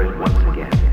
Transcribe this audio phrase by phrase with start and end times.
[0.00, 0.91] it once again.